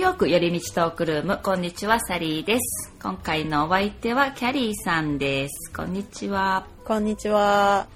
[0.00, 7.86] ヨーク寄り道トークルームこんにちはサリーです今回のお相手はキャリーさんですこんにちはこんにちは。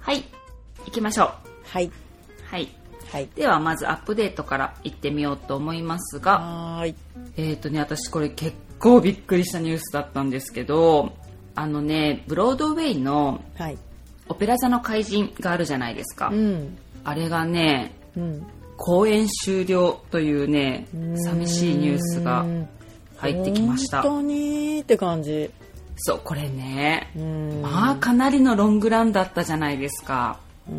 [0.00, 0.24] はい
[0.84, 1.28] 行きましょう
[1.62, 1.92] はい。
[2.50, 2.68] はい
[3.12, 3.28] はい。
[3.36, 6.94] ではまずアップデートから行ってみようと思いますがはーい。
[7.36, 11.12] えっ、とね私これ結構びっくりしたニュースだったんですけど
[11.54, 13.78] あのねブロードウェイのはい。
[14.28, 16.76] オペラ座の怪人があるじゃないですか、うん。
[17.04, 18.46] あれがねうん。
[18.76, 20.86] 公演終了というね
[21.24, 22.44] 寂しいニュースが
[23.16, 25.50] 入ってきました本当にって感じ。
[25.96, 27.62] そうこれねうん。
[27.62, 30.76] まあかなりのロングランだったじゃないですかうー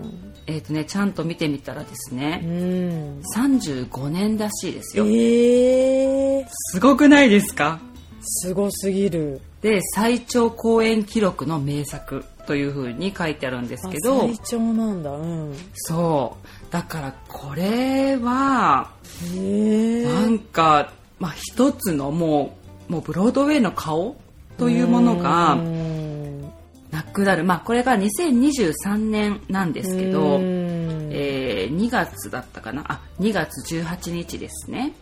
[0.00, 0.20] ん。
[0.46, 3.20] えっ、とねちゃんと見てみたらですうねん。
[3.36, 7.80] 35年らしいですよええー、すごくないですか？
[8.22, 9.40] すごすぎる。
[9.60, 15.10] で最長公演記録の名作というふうに書いてあるんですあけど最長なんだ。
[15.10, 15.54] うん。
[15.74, 16.43] そう
[16.74, 18.90] だからこれは
[19.32, 22.58] なんか、まあ、一つのも
[22.88, 24.16] うもうブロードウェイの顔
[24.58, 26.50] というものがうん
[26.90, 27.44] なくなる。
[27.44, 30.42] まあこれが2023年なんですけど、うん。
[31.12, 32.84] えー2月だったかな？
[32.88, 34.94] あ2月18日ですね。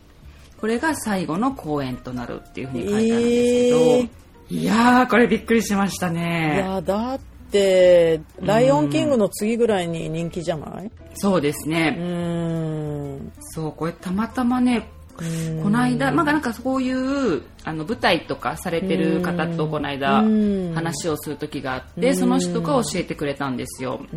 [0.61, 7.21] これが最後の公演となるっていうふうに書いてあるんですけど、えいやーこれびっくりしましたいねやだっ
[7.53, 10.91] て「ライオンキング」の次ぐらいに人気じゃない？
[11.15, 13.33] そうですうね、ん。
[13.41, 15.63] そうこれたまたまねうん。
[15.63, 20.73] この間、まあ、なんかそういうあの舞台とかされてる方とこの間うん。
[20.75, 24.01] 話をする時があってその人が教えてくれたんですよ。
[24.13, 24.17] え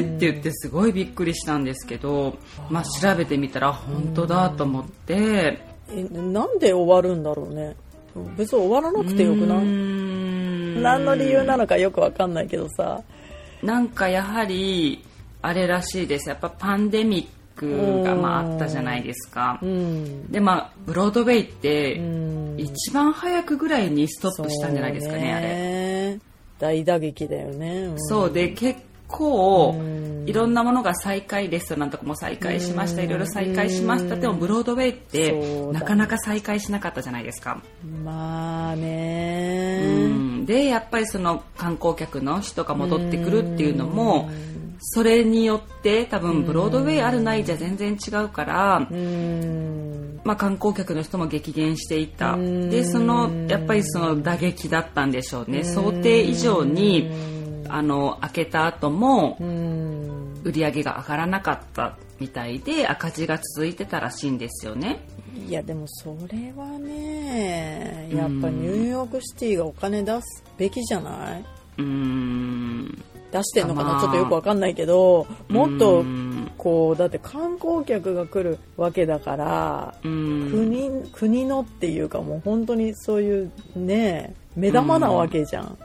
[0.00, 2.36] ーって言ってすごいびっくりしたんですけど、
[2.70, 5.58] まあ、調べてみたら本当だと思って。
[5.94, 7.76] えなんで終わるんだろうね。
[8.36, 9.64] 別に終わらなくてよくない？
[9.64, 10.41] ん
[10.80, 13.02] 何の理由なのかよくわかんないけどさ。
[13.62, 15.04] なんかやはり
[15.40, 16.28] あれらしいです。
[16.28, 19.58] やっぱパンデミックがまああったじゃないですか。
[19.62, 20.30] うん。
[20.30, 22.54] でまあブロードウェイってうん。
[22.58, 25.46] 一番早くぐらいにストップしたんじゃないですかねあれ。
[25.46, 26.18] れ
[26.58, 27.94] 大打撃だよね、ん。
[27.98, 28.32] そう。
[28.32, 30.12] で結構うん。
[30.24, 33.02] いろんなものが再開レストランとかも再開しました。
[33.02, 34.16] いろいろ再開しました。
[34.16, 35.32] でもブロードウェイって
[35.72, 37.60] なかなか再開しなかったじゃないですか、
[38.04, 44.30] まあうねん、でやっぱりその観光客の人が戻ってくるっていうのも
[44.78, 50.20] それによって多分ブロードウェイあるないじゃ全然違うからうん。
[50.24, 52.36] まあ、観光客の人も激減していた。
[52.36, 52.70] ん。
[52.70, 55.64] でそのやっぱりその打撃だったんでしょうね。
[55.64, 57.10] 想定以上に
[57.68, 60.40] あの開けた後もうん。
[60.44, 65.06] 売り上げが上がらなかったみたいで赤字が続いてたらしいんですよね。
[65.34, 71.44] いやでもそれはねやっぱニューヨークシティがお金出すべきじゃない？
[71.78, 74.00] うーん出してんのかまあな？
[74.00, 85.78] ちょっとよくわかんないけどもっとうんこうだって観光客が来るわけだからうん国国のっていうかもう本当にそういうね目玉なわけじゃん、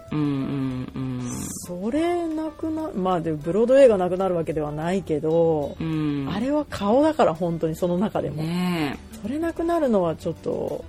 [1.67, 6.29] それなくなまあでもブロードウェイがなくなるわけではないけど、うん。
[6.29, 10.83] あれは顔だから本当にその中でも、ねそれなくなるのはちょっと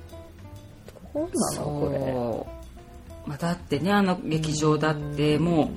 [1.14, 2.46] どうえなのこ
[3.26, 3.28] れ。
[3.28, 5.70] まあ、だってねあの劇場だっても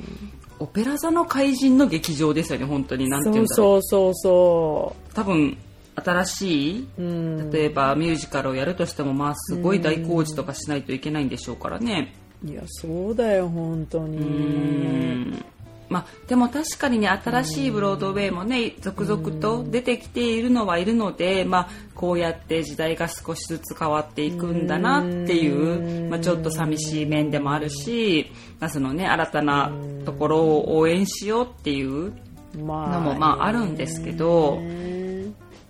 [0.59, 3.09] うオペラ座の怪人の劇場ですよね本当に。
[3.09, 3.47] なんていうんだろう。
[3.47, 5.57] そうそうそ多分
[5.95, 12.13] 新しい例えばミュージカルをやるとしてもまあすごい大工事とかしないといけないんでしょうからね。
[12.43, 15.45] いやそうだよ本当うにん
[15.91, 28.31] まあ、でも確かにね新しいブロードウェイもね続々と出てきているのはいるので、まあ、こうやって時代が少しずつ変わっていくんだなっていう、まあ、ちょっと寂しい面でもあるし、
[28.61, 29.69] まあそのね、新たな
[30.05, 32.13] ところを応援しようっていう
[32.57, 34.61] まのもまああるんですけど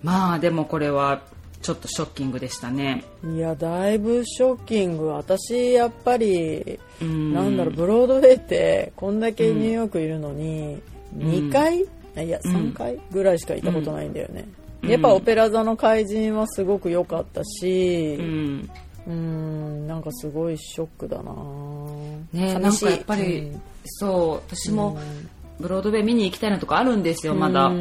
[0.02, 1.22] まあでもこれは
[1.62, 3.04] ちょっとショッキングでしたね。
[3.24, 5.06] いやだいぶショッキング。
[5.06, 7.32] 私やっぱりうん。
[7.32, 10.82] なんだろうブロードウェイってこんだけニューヨークいるのに
[11.16, 14.46] 2回、いや3回ぐらいしか行ったことないんだよね、
[14.82, 14.90] うん。
[14.90, 18.70] やっぱオペラ座の怪人はすごく良かったしうん。
[19.06, 21.32] うんなんかすごいショックだな。
[22.32, 23.62] ね、なんかやっぱり、うん。
[23.84, 24.98] そう私も
[25.60, 27.80] ブロードウェイ見に行きたいなとかあるんですよまだ、うんう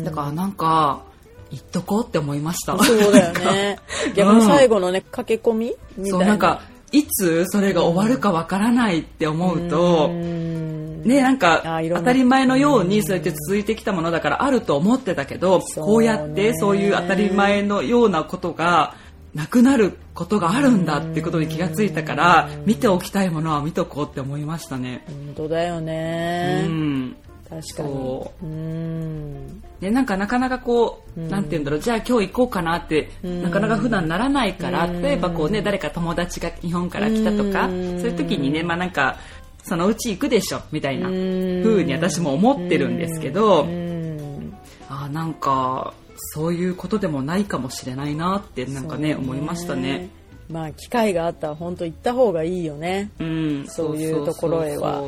[0.00, 0.04] ん。
[0.04, 1.02] だからなんか
[1.50, 2.76] 行っとこうって思いました。
[2.78, 3.78] そうだよね。
[4.14, 6.62] 逆に最後のね駆け込みみたそいうななんか
[6.92, 11.02] いつそれが終わるかわからないって思うと、うん。
[11.04, 11.62] ねなんか
[11.92, 15.92] 当たり前のようにそうやって続いてきたものだからあると思ってたけど、そうね。
[15.92, 18.94] こうやってそういう当たり前のようなことが
[19.34, 25.04] なくなることがあるんだってことに気がついたから見ておきたいものは見とこうって思いましたね。
[25.06, 27.14] 本当だようね、ん
[27.48, 27.88] 確かに。
[27.88, 28.46] そう。
[28.46, 29.62] うん。
[29.80, 31.80] でなんかなかなかこう、なんて言うんだろう。
[31.80, 39.16] じゃあ今日行こうかなって、なかなか普段ならないから、例えばこうね誰か友達が日本から来たとか、そういう時にねまあなんか
[39.62, 44.56] そのうち行くでしょみたいな風に私も思ってるんですけど、うん。
[44.88, 50.08] あーなんかそういうことでもないかもしれないなってなんかね思いましたね。
[50.48, 53.10] まあ機会があったら本当行った方がいいよね。
[53.18, 55.02] うん、そういうところへは。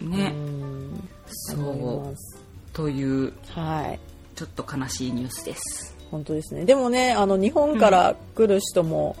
[0.00, 2.16] ね、うんそう。
[2.72, 3.32] という。
[3.48, 4.00] はい。
[4.34, 5.96] ちょっと悲しいニュースです。
[6.10, 6.64] 本当ですね。
[6.64, 9.16] でもねあの日本から来る人も、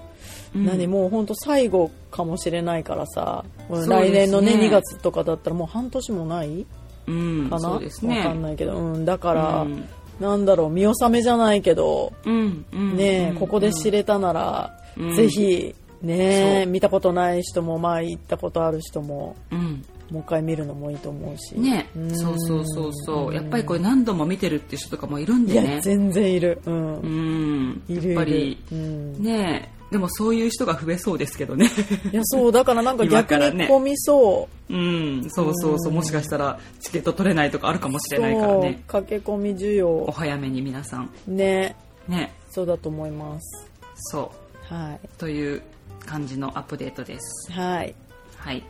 [0.54, 0.66] うん。
[0.66, 3.94] 何もう本当最後かもしれないからさ、すね。
[3.94, 6.66] 来年のね2月とかだったらもう半年もない
[7.06, 8.34] うん、かな、わかんね。
[8.34, 9.88] ないけど、うん、だから、うん。
[10.20, 15.14] なんだろう見納めじゃないけど、うん、うん、ね、うんここで知れたなら、うん。
[15.14, 21.52] ぜひね見たことない人もまあ行ったことある人もうん、もう一回見るのもいいと思うし。
[21.58, 21.88] ね。
[21.98, 25.80] ん、そうそうそうそう、やっぱりこれ何度も見てるっていう人とかもいるんいやでね。
[25.80, 26.60] 全然いる。
[26.66, 28.62] うん、うん、やっぱり。
[28.72, 29.22] うん。
[29.22, 29.72] ね。
[29.90, 31.68] でもそういう人が増えそうですけどね。
[32.12, 32.52] いやそう。
[32.52, 34.72] だからなんか今逆に混みそう。
[34.72, 38.82] うん、そうそうそう、もしかしたらチケット取れないとかあるかもしれないからね。
[38.86, 41.10] 駆け込み需お要早めに皆さん。
[41.26, 41.74] ね。
[42.06, 43.68] ね、そうだと思います。
[43.94, 44.30] そ
[44.70, 44.74] う。
[44.74, 45.08] はい。
[45.18, 45.62] という
[46.06, 47.52] 感じのアップデートです。
[47.52, 47.94] はい。
[48.36, 48.62] はい。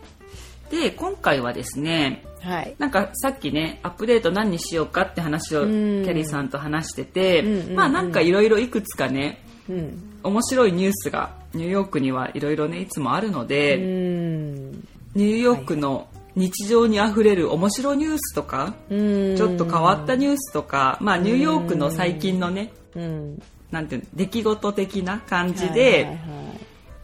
[0.70, 2.74] で、今回はですね、はい。
[2.78, 5.72] なんかさっきね、アップデート何にしようかって話をキん。
[6.04, 10.18] ャリーさんと話してて、うんうんうんまあなんかいろいろいくつかね、うん。
[10.22, 14.70] 面白いニュースがニューヨークにはいろいろね、いつもあるのうで、ん。
[14.70, 19.36] ニューヨークの日常にあふれる面白ニュースとか、うん。
[19.36, 23.42] ちょっと変わったニュースとか、まあニューヨークの最近のね、うん。
[23.70, 26.18] なんていうの、出来事的な感じはいで、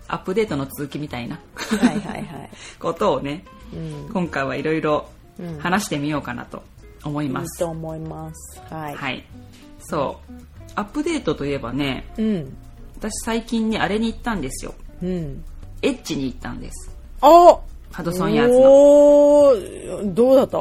[0.09, 5.07] アップデートの続きみたいなはいはいはい ことをね、うん今回はいろいろ
[5.39, 6.63] うん話してみようかなと
[7.05, 7.59] 思いいいます。
[7.59, 9.25] と思いますはい、はい。
[9.81, 10.33] そう。
[10.75, 12.57] アップデートといえばね、うん
[12.99, 14.75] 私最近ね、あれに行ったんですよ。
[15.03, 15.45] うん
[15.83, 16.91] エッジに行ったんです。
[17.21, 17.59] あ
[17.93, 18.59] ハドソンヤーズ
[20.07, 20.15] の。
[20.15, 20.59] どうだった？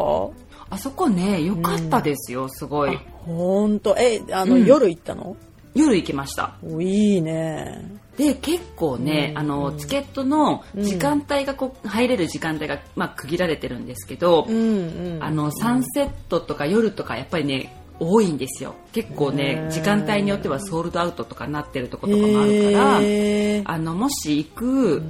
[0.70, 2.98] あそこね、良かったですよ、すごい。
[3.26, 5.36] ほんとえあの、うん夜行ったの？
[5.74, 6.56] 夜行きました。
[6.64, 7.82] おいいね
[8.18, 14.48] で、結構ね、あの、チケットの時間帯がこう、入れる時間帯が、まあ、区切られてるんですけど、
[15.20, 18.76] あの、サンセットとか夜とか、やっぱりね、多いんですよ。
[18.92, 22.98] 結構ね、時間帯によってはソールドアウトとかなってるとことかもあるから、
[23.66, 25.04] あの、もし行く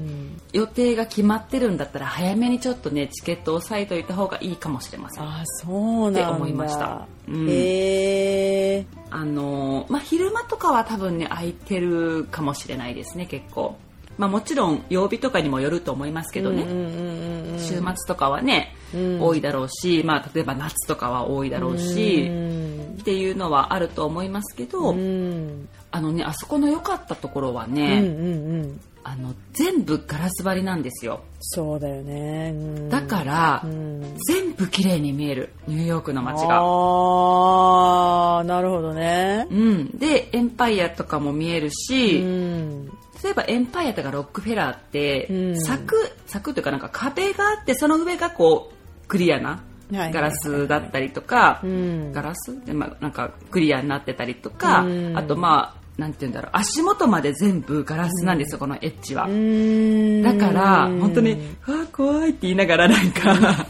[0.54, 5.24] 予定が決まってるんだったら、早めにちょっとね、チケットを押さえといた方がいいかもしれません。
[5.24, 6.22] あそうなんだ。
[6.22, 7.08] って思いました。
[7.28, 7.50] うん。
[7.50, 13.78] へえあのまあ、昼間とかは多分ね空いてるかもしれないですね結構、
[14.18, 18.76] まあ、もちろん曜日とかにもよると思いますけどね、うんうんうんうん週末とかはね、
[19.20, 22.98] 多いだろうし、まあ、例えば夏とかは多いだろうし、うん。
[23.00, 25.68] っていうのはあると思いますけど、うん。
[25.92, 28.82] あのねあそこの良かったところはうんね、うんうん。
[29.04, 31.22] あの全部ガラス張りなんですよ。
[31.40, 32.90] そうだよね、うん。
[32.90, 34.18] だから、うん。
[34.28, 35.54] 全部綺麗に見える。
[35.68, 36.60] ニューヨークの街が。
[36.62, 39.48] ああなるほどね。
[39.50, 42.92] うん、でエンパイアとかも見えるし、うん
[43.26, 45.60] 例えばエンパイアとかロックフェラーって、うん。
[45.60, 45.96] 柵
[46.28, 52.12] 柵というかなんか壁があってその上がこうクリアなガラスだったりとか、うん。
[52.12, 52.64] ガラス？
[52.66, 55.18] で、まあ、なんかクリアになってたりとか、うん。
[55.18, 56.52] あとまあなんて言うんだろう。
[56.54, 59.26] 足元まで全部ガラスなんですよ、このエッジは。
[59.26, 60.22] うん。
[60.22, 61.32] だから本当に
[61.66, 63.66] 「うわ怖い」って言いながらなんか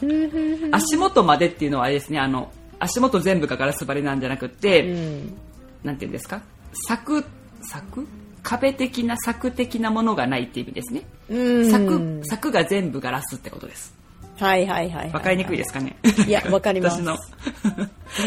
[0.71, 5.37] 足元までっていうのはあれですねあの足元全部がガラス張りなんじゃなくって、うん。
[5.83, 6.41] なんて言うんですか？
[6.87, 7.23] 柵？
[7.61, 8.05] 柵？
[8.45, 11.01] 壁的な柵的なものがないっていう意味ですね。
[11.29, 11.71] うん。
[11.71, 13.93] 柵柵が全部ガラスってことです。
[14.37, 15.95] はいはいはいはいわかりにくいですかね？
[16.27, 16.99] いやわかります。
[17.01, 17.13] 私の。
[17.13, 17.17] わ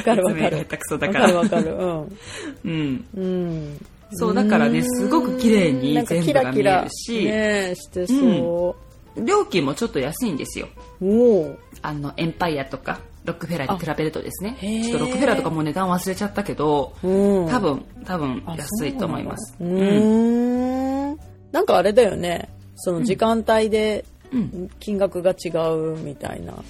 [0.04, 0.58] かるわかる。
[0.58, 1.20] 下手くそだわか。
[1.20, 1.74] からるわかる。
[1.74, 2.16] うん。
[2.64, 3.04] うん。
[3.16, 3.86] うん。
[4.12, 8.74] そうだからねすごく綺麗に全部が見えラキラるし、ねしてそ
[9.16, 10.68] 料金もちょっと安いんですよ。
[11.02, 14.56] おあのエンパイアとかロックフェラーに比べるとですね。
[14.60, 17.48] ちょっとロックフェラーとかもう値段忘れちゃったけど、うん。
[17.48, 19.54] 多分多分あ安いと思います。
[19.58, 21.18] そう
[21.52, 22.48] なんかあれだよね。
[22.76, 24.70] その時間帯でうん。
[24.80, 26.62] 金額が違うみたいなこ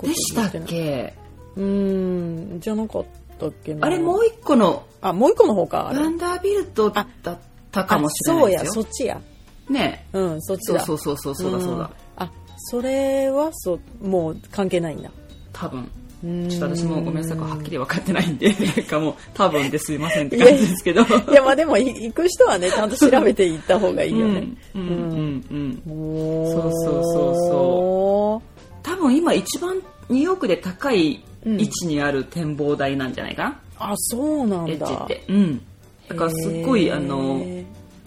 [0.00, 1.14] とでしたっけ？
[1.56, 2.60] うーん。
[2.60, 3.04] じゃなかっ
[3.38, 3.86] たっけな。
[3.86, 5.92] あれもう一個のあもう一個の方か。
[5.94, 8.82] ワンダービルトだったかもしれあそうやないですよ。
[8.82, 9.20] そっちや。
[9.68, 10.06] ね。
[10.12, 11.84] うんそっちそうだそうそうそうそうだそうだ。
[11.84, 11.90] ん。
[12.16, 15.10] あそれはそうもう関係ないんだ
[15.58, 15.88] 多分。
[16.48, 21.02] ちょっと私もごめんなさいはっきり分かってないんで なんかもう多分ですいませんって感じですけど。
[21.02, 24.48] いやまあでもい行く人はねちゃんと調べて行った方がいいよね。
[24.74, 25.82] うんうんうん。
[25.86, 27.34] うんそうそうそう。
[27.34, 28.42] そ
[28.82, 29.76] 多分今一番
[30.08, 33.42] ニューヨークで高いうん位置にある展望台なんじゃないか？
[33.44, 34.72] な、あそうなんだ。
[34.72, 35.22] エッジって。
[35.28, 35.60] うん。
[36.08, 37.44] だからすっごいあの、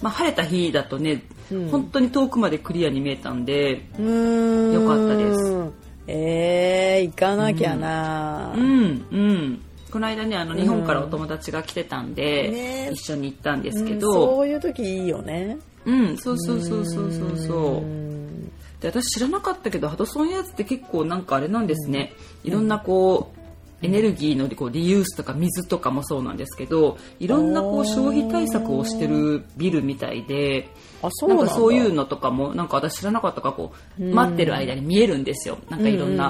[0.02, 1.70] まあ、晴れた日だとね、うん。
[1.70, 5.64] 本当に遠くまでクリアに見えたんでよかったです
[6.12, 9.06] えー、行かなきゃな、うん。
[9.12, 9.62] うん。
[9.92, 12.92] この間ねあの日本からお友達が来てたんで、ね。
[12.94, 15.58] 一緒に行ったんですけうんど、そういう時いいよね。
[15.86, 17.78] うん、そうそうそうそうそうそう。
[17.78, 18.52] うん。
[18.82, 22.14] で私知らなかったけどハドソンヤーズって結構なんかあれなんですね、
[22.44, 23.39] いろんなこう
[23.82, 30.70] エネルギーのこうリユースとか水とかもそうなんですけどいろんなこう消費対策をしてるビルみたいで
[31.02, 35.58] なんかそういうのとかもなんか私知らなかったからこう待ってる間に見えるんですよ。
[35.70, 36.30] なんかいろんな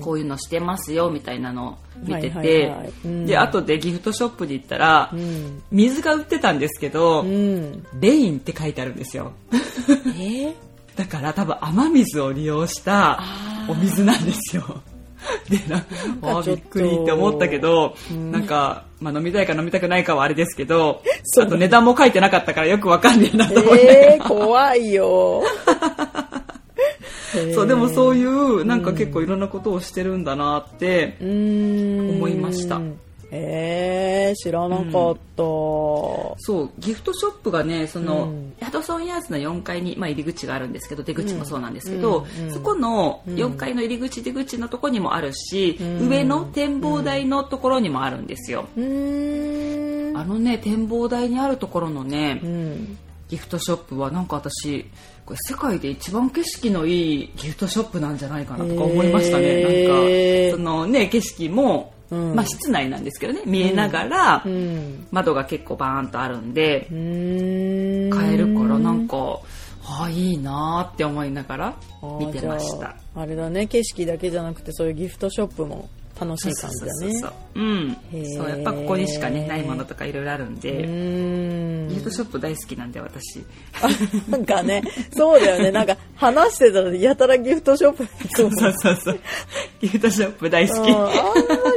[0.00, 2.74] こういうのしてますよみたいなのを見てて。
[3.26, 5.62] で後でギフトショップに行ったらうん。
[5.70, 7.86] 水が売ってたんですけどうん。
[8.00, 9.32] レインって書いてあるんですよ。
[9.52, 10.54] えー？
[10.96, 13.20] だから多分雨水を利用した
[13.68, 14.80] お水なんですよ。
[15.48, 15.84] でな
[16.44, 17.96] びっくりって思ったけど、
[18.30, 21.46] なんか、まあ、飲みたいか飲みたくないかはあれですけどそう。
[21.46, 25.42] あと値段も書いてなかったからよくわかんねえなと思って、えー、怖いよ。
[27.54, 32.80] そうでもそういうなんか結構いろんなことをしてるんだなって、思思いました
[33.36, 38.54] えー、知らなかった、そうギフトショップがねその、うん。
[38.60, 46.08] ハドソンヤーズの4階に、まあ、入り口があるんですけど出口もそうなんですけど、うんうんそこの4階の入り口出口のところにもあるし、ん。
[46.08, 48.68] 上の展望台のところにもあるんですよ。
[48.76, 52.98] あのね展望台にあるところのね、うん。
[53.28, 54.84] ギフトショップはなんか私
[55.24, 62.34] これ世界で一番景色のいいギフトショップなんじゃないかなとか思いましたね、へーなんかそのね景色も、うん。
[62.34, 63.42] まあ室内なんですけどね。
[63.46, 65.06] 見えながら、うん。
[65.10, 68.10] 窓が結構バーンとあるんでうーん。
[68.10, 69.16] 買えるからなんか
[69.86, 71.74] ああいいなーって思いながら
[72.18, 72.96] 見てました。
[73.14, 73.66] あれだね。
[73.66, 77.18] 景色だけじゃなくてそういうギフトショップも楽しい感じだね。
[77.18, 77.96] そううん。
[78.36, 83.44] そうやっぱここにしかねないものとかいろいろあるんうで、ギフトショップ大好きなんで私。
[84.30, 84.82] なんかね
[85.16, 85.72] そうだよね。
[85.72, 88.50] なんか話してたらやたらギフトショップに行くもん。
[88.52, 89.20] そうそうそう
[89.80, 90.78] ギフトショップ大好き。
[90.78, 91.12] うんあんまり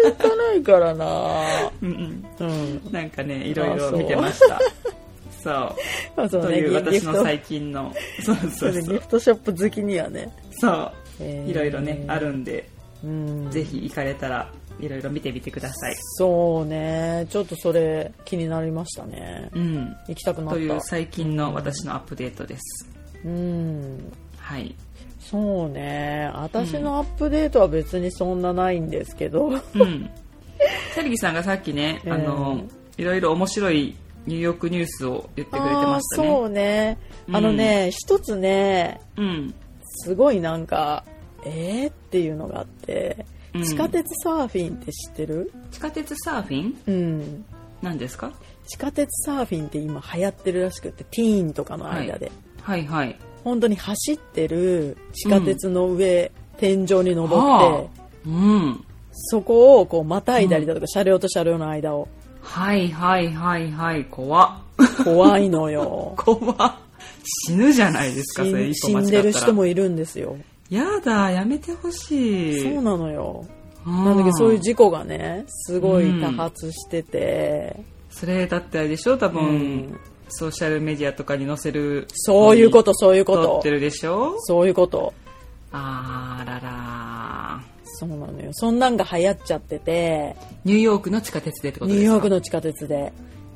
[0.06, 1.42] 行かないからな。
[1.82, 2.48] うんうん。
[2.48, 2.52] う
[2.90, 2.92] ん。
[2.92, 4.60] なんかねいろいろ見てました。
[5.44, 5.54] そう。
[6.16, 7.94] まあそうねというギ私の最近の。
[8.24, 10.30] そうそうギそうフトショップ好きにはね。
[10.60, 10.92] そう。
[11.24, 12.70] いろいろねあるんで
[13.04, 13.50] うん。
[13.50, 15.96] ぜひ行かれたらいろいろ見てみてください。
[15.98, 17.28] そうね。
[17.30, 19.50] ちょっとそれ気になりましたね。
[19.54, 19.96] うん。
[20.08, 22.90] 行きたくなというった最近の私のアップデートです。
[23.26, 24.14] うん。
[24.38, 24.76] はい。
[25.20, 26.30] そうね。
[26.34, 30.10] 私のアップデートは別にそんなないんですけど、うん。
[30.94, 32.62] さりぎさんがさっきね、 あの
[32.98, 36.28] いろいろ面白いニューヨークニュースを言ってくれてましたね。
[36.30, 36.98] そうね。
[37.32, 39.54] あのね、一つねうん。
[40.06, 41.04] すごいなんか
[41.46, 43.64] えー、っていうのがあって、うん。
[43.64, 45.52] 地下鉄サーフィンって知ってる？
[45.72, 46.78] 地下鉄サーフィン？
[46.88, 47.46] うん。
[47.82, 48.32] なんですか？
[48.68, 52.86] 地下鉄サーフィンって今流行ってるらしくてティーンとかの間で、はい。
[52.86, 58.28] はい本当に走ってる地下鉄の上、天井に登って、はあ。
[58.28, 58.84] うん。
[59.14, 62.10] そこをこうまたいだりだとか、車両と車両の間を。
[62.42, 64.06] はいはいはいはい。
[64.06, 65.04] 怖っ。
[65.04, 66.14] 怖いのよ。
[66.20, 66.76] 怖っ。
[67.46, 69.02] 死ぬじゃないですか死それ。
[69.02, 70.38] んでる人もいるんですよ
[70.70, 72.62] やだやめてほしい。
[72.62, 73.46] そうなのよ。
[73.86, 79.18] うんなんだけどそういう事故がねすごい多発してて、それだってあれでしょ？
[79.18, 80.00] 多分、うん。
[80.30, 82.06] ソーシャルメディアとかに載せる。
[82.12, 83.44] そういうことそういうこと。
[83.44, 84.36] 撮ってるでしょ？
[84.42, 85.14] そういうこと。
[85.72, 87.64] あらら。
[87.86, 88.50] そうなのよ。
[88.52, 90.36] そんなんが流行っちゃってて。
[90.66, 93.14] ニューヨークの地下鉄でってことニューですかヨークの地下鉄で。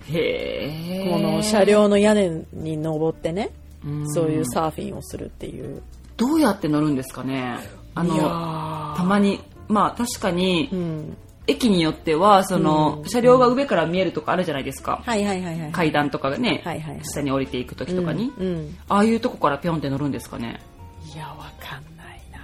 [0.07, 1.09] へえ。
[1.11, 3.49] この車両の屋根に登ってね
[3.85, 4.13] うん。
[4.13, 5.81] そういうサーフィンをするっていう
[6.17, 7.57] どうやって乗るんですかね？
[7.95, 9.41] あのたまに。
[9.67, 11.17] まあ確かに、うん。
[11.47, 13.09] 駅によってはその、うん。
[13.09, 15.01] 車両が上から見えるとこあるじゃないですか、
[15.71, 17.05] 階段とかがね、はいはいはい。
[17.05, 18.77] 下に降りていく時とかに、うんうん。
[18.89, 20.59] ああいうとこからピョンって乗るんですかね？
[21.13, 22.39] いやわかんないな。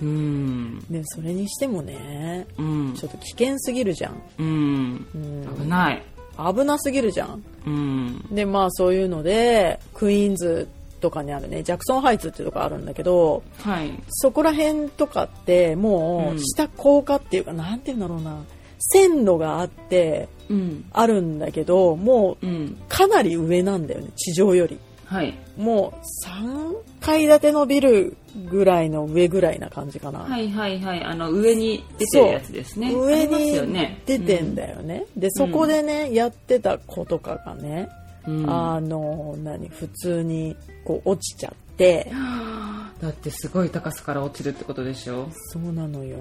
[0.00, 0.78] うん。
[0.90, 2.94] でもそれにしてもねうん。
[2.94, 5.06] ちょっと危険すぎるじゃん、うん。
[5.14, 6.02] うん、危ない。
[6.36, 7.42] 危なすぎるじゃん。
[7.66, 8.26] うん。
[8.30, 11.62] でまあそういうのでクイーンズとかにあるね。
[11.62, 13.92] ジャクソンハイツっていうとこあるんだけどはい。
[14.08, 16.36] そこら辺とかってもうん。
[16.36, 18.44] う下高架っていうか、なんて言うんだろうな。
[18.78, 20.84] 線路があってうん。
[20.92, 22.76] あるんだけどもううん。
[22.88, 24.10] かなり上なんだよね。
[24.16, 24.78] 地上より。
[25.04, 25.34] はい。
[25.56, 28.16] もう3階建てのビル
[28.50, 31.02] ぐらいの上ぐらいな感じかな、はいはいはい。
[31.02, 32.92] あの上に出てるやつですね。
[32.94, 34.02] 上にね。
[34.04, 38.07] 出てんだよね、でそこでね、やってた子とかがね、うん
[38.46, 42.10] あの何普通にこう落ちちゃって。
[43.00, 45.28] だってすごい高さから落ちるってことでしょ？
[45.52, 46.16] そうなのよ。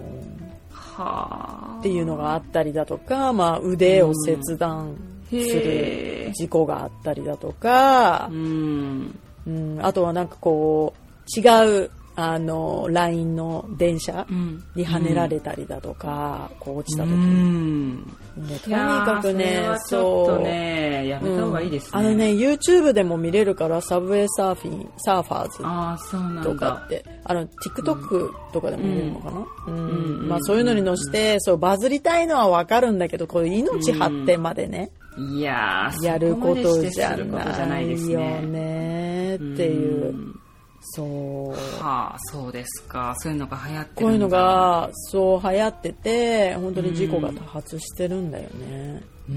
[0.72, 1.80] はあ。
[1.80, 4.96] っていうのがあったりだとか、まあ、腕を切断
[5.28, 8.30] すへるえ事故があったりだとか。
[8.32, 9.20] う、ん。
[9.48, 14.64] うん、あとはなんかこう違うあのラインの電車うん。
[14.76, 22.00] にはねられたりだとか、こう落ちたう時に、んね、とにかくねちょっとねやめた方がいいですね、うん。
[22.00, 29.88] あのね YouTube でも見れるから subway surfing surfers とかってあの TikTok とかでも見れるのかな、うん。
[29.90, 30.30] うん。
[30.30, 39.36] まあ、そういうのに乗してそうバズりたいのはわかるんだけどこう命張ってまでね、いやーやることじゃなないよねね。
[39.36, 40.37] っていう
[40.92, 41.52] そう。
[41.82, 43.16] はあそうですか。
[43.18, 49.36] そういうのが流行ってこういうのがそう流行ってて本当に事故が多発してるんだよね、うー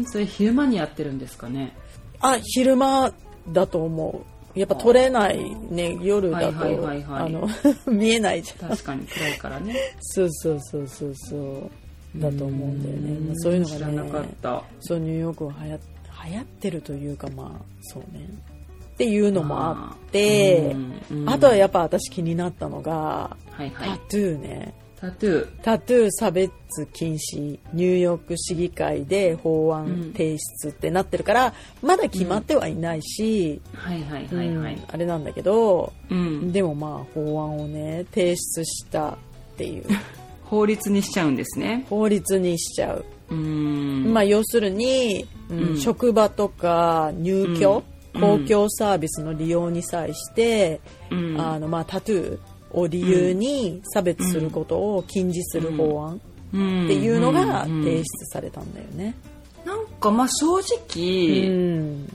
[0.00, 0.04] ん。
[0.06, 1.74] それ昼間にやってるんですかね。
[2.20, 3.12] あ昼間
[3.48, 4.22] だと思
[4.54, 4.58] う。
[4.58, 7.46] やっぱ撮れないね夜だと、あの
[7.92, 8.70] 見えないじゃん。
[8.70, 9.76] 確かに暗いからね。
[10.00, 11.70] そうそうそうそうそう。
[12.20, 14.62] だと思うんだよね、まあ、そういうの知らなかがねった。
[14.80, 15.78] そうニューヨークは流行
[16.26, 18.28] 流行ってるというかまあそうね
[18.96, 21.28] っていうのもあってうんうん。
[21.28, 23.90] あとはやっぱ私気になったのがはいはい。
[23.90, 24.74] タトゥーね。
[24.98, 25.62] タトゥー。
[25.62, 26.50] タトゥー差別
[26.94, 36.50] 禁止ニューヨーク市議会で法案提出ってなってるから、まだ決まってはいないし、はいはいはいあれなんだけど、うん。
[36.50, 39.16] でもまあ法案をね提出したっ
[39.58, 39.84] ていう。
[40.44, 41.84] 法律にしちゃうんですね。
[41.90, 44.14] 法律にしちゃう、うーん。
[44.14, 45.78] まあ要するに、うんうん。
[45.78, 50.80] 職場とか入居、うん公共サービスの利用に際して、
[51.10, 51.40] うん。
[51.40, 56.20] あのまあタトゥーを理由に差別することを禁じする法案
[56.52, 56.84] うん。
[56.84, 57.84] っていうのがうん。
[57.84, 59.14] 提出されたんだよね。
[59.64, 62.08] なんかまあ正う直、ん、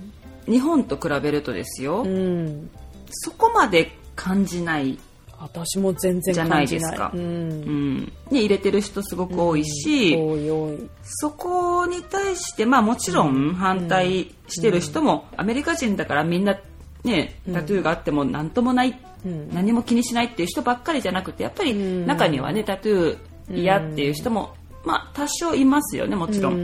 [0.46, 2.70] 日本と比べるとですよ、うん、
[3.10, 4.98] そこまで感じない、
[5.41, 6.67] 私も全然じゃない。
[6.67, 7.12] ですか。
[7.13, 7.98] う、うん。
[7.98, 10.89] ん、に入れてる人すごく多いし、多い多い。
[11.04, 16.60] そこに対してまあもちろん反対してる人も、アメリカ人だからみんな
[17.04, 19.49] ねタトゥーがあっても何ともない、うん。
[19.54, 22.06] 何も気にしないっていう人ばっかりじゃなくてやっぱりん。
[22.06, 24.54] 中にはねタトゥー嫌っていう人も、
[24.86, 26.54] まあ多少いますよねもちろん。
[26.54, 26.58] う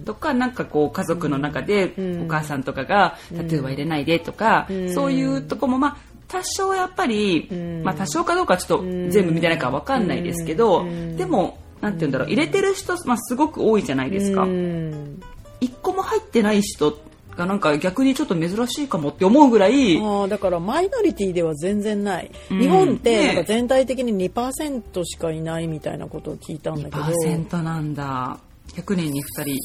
[0.00, 0.02] ん。
[0.04, 7.48] とかなんかこう家族の中でお母さんとかがタトゥーは入れないでとか、そういうとこもまあ多少やっぱり、
[7.82, 10.84] まあ多少かどうかちょっと全部見てないからわかんないですけど、
[11.16, 14.42] でもなんて言うんだろう入れてる人、まあ、すごく多いじゃないですか。
[14.42, 14.46] う。
[14.46, 15.20] ん。
[15.60, 16.98] 一個も入ってない人
[17.36, 22.60] がなんか逆にちょっと珍しいかもって思うぐらい、ああだからマイノリティでは全然ない、うん。
[22.60, 27.02] 日本ってねなんか全体的に2%しかいないみたいなことを聞いたんだけど。
[27.02, 28.38] 2%なんだ。
[28.74, 29.58] 100年に2人。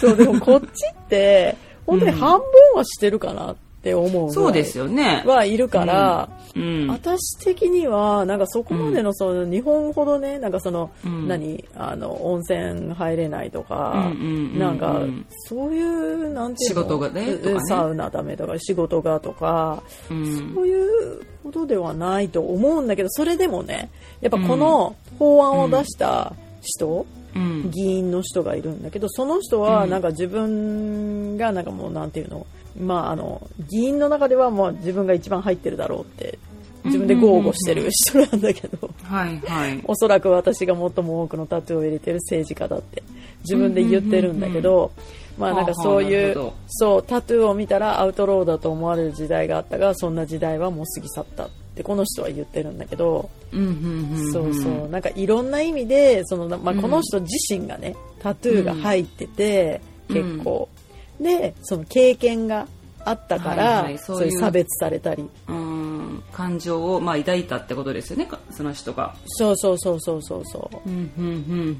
[0.00, 5.22] そうでもこっちって本当に半分はしてるかなって思うぐらいそうですよね。
[5.26, 6.88] はいるから、うん。
[6.88, 15.00] 私的にはなんかそこまでのその日本ほどねなんかその、うん何あの温泉入れないとか、うんうんうんうんなんか
[15.46, 27.17] そういうなんていうの仕事がねねうんサウナダメとか仕事がとかうんそういうことではないと思うんだけどそれでもねやっぱこの法案を出した人、うん。
[27.70, 32.46] 議員の人がいるんだけどその人はなんか自分がなんかもうなんていうの
[32.78, 36.38] まああの議員の中ではもう自分が一番入ってるだろうって
[36.84, 39.80] 自分で豪語してる人なんだけどはいはい。
[39.86, 43.02] おそらく私が最も多くのタトゥーを入れてる政治家だって
[43.40, 44.92] 自分で言ってるんだけど
[45.36, 53.30] まあなんかそういうそうタトゥーを見たらアウトローだと思われる時代があったがそんな時代はもう過ぎ去ったってこの人は言ってるんだけど。
[54.32, 60.68] そうそうなんかいろんな意味でその、まあ、この人自身がね、タトゥーが入ってて、うん結構
[61.20, 62.66] でその経験が
[63.04, 66.22] あったから、はいはいそそうういう差別されたりうん。
[66.32, 69.14] 感情をまあ抱いたってことですよね、かその人が。
[69.26, 71.24] そうそうそうそうそうそうんうん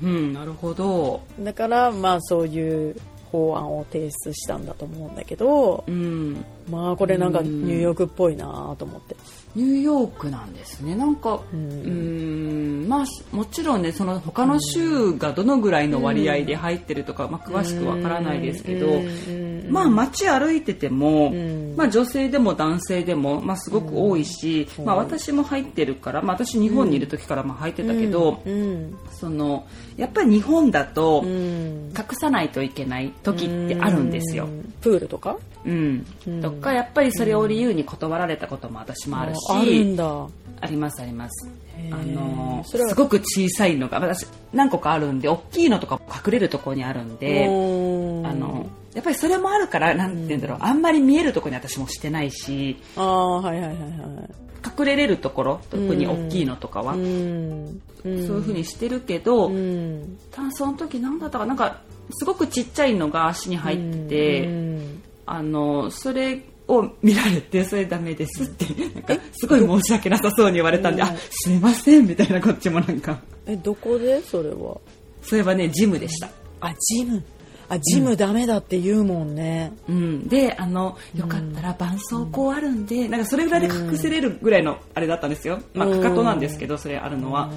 [0.03, 0.33] うんうん。
[0.33, 1.23] なるほど。
[1.41, 2.97] うだからまあそういう
[3.31, 6.45] 法案を提出したんだと思うんだけどうん。
[6.71, 8.47] まあこれなんかうんニューヨークっぽいな
[8.79, 9.17] と思って
[9.55, 10.95] ニューヨークなんですね。
[10.95, 21.77] なんか、ううんん、まあ、もちろんね、その他の州がどのぐらいの割合で入ってるとか、まあ、詳しくわからないですけど、うんまあ、街歩いてても、ん。
[21.77, 28.97] まあ、女性でも男性でも、まあ、すごく多いし、まあ、私も入ってるから、まあ、私日本にいる時からまあ入ってたけど、うん。
[29.13, 31.93] そのやっぱり日本だとうん。
[31.97, 34.45] 隠さないといけない時ってあるんですよ。
[34.45, 34.73] うん。
[34.81, 35.37] プールとか？
[36.27, 40.27] うん、とかやっぱりそれを理由に断られたことも私もあるし、あるんだ。
[40.61, 41.49] ありますあります。
[41.93, 57.81] あのすごく小さいのが私何個かあるんで大きいのとか隠れるところにあるんで、うんあのやっぱりそれもあるからなんて言うんだろう、あんまり見えるところに私もしてないしああはいはいはいはい隠れれるところ特に大きいのとかは、うん。
[58.03, 60.19] そういう風にしてるけど、うん。
[60.33, 71.09] ただその時何だったかなんかすごくちっちゃいのが足に入ってて、うんあのそれを見られてそれダメですってなんかすごい申し訳なさそうに言われたんで、うん。
[71.09, 73.19] あすいませんみたいなこっちもなんか。
[73.47, 74.79] えどこでそれは？
[75.23, 76.29] それはねジムでした。
[76.61, 77.23] あジム。
[77.71, 86.03] あジムダメだって言うもんね、うん、であのよかったら絆創膏あるんで、なんかそれぐらいで隠せれるぐらいのあれだったんですよ、まあ、うん。
[86.03, 87.51] かかとなんですけどそれあるのは、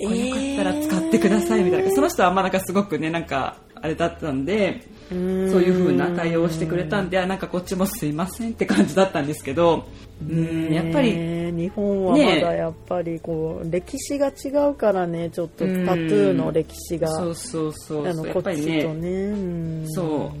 [0.00, 1.90] えこれよかったら使ってくださいみたいな。
[1.92, 9.84] その人はまあなんかすごくねなんかあれだったんでそそういう風な対応をしてくれたんであなんかこっちもすいませんって感じだったんですけど
[10.28, 10.72] うん。
[10.72, 19.86] やっぱりね日本はまだやっぱりこう歴史が違うからねちょっとタトゥーの歴史がそうそうそうあのこそうやっぱりっちとね。
[19.88, 20.38] そう。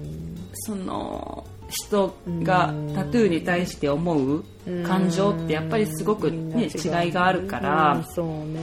[0.52, 4.44] その人がタトゥーに対して思う
[4.84, 8.60] 感情ってやっぱりすごく、ね、違いがあるかうんらそううね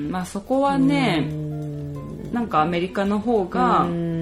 [0.00, 0.10] ん。
[0.10, 1.28] まあそこはね
[2.32, 4.15] なんかアメリカの方がうん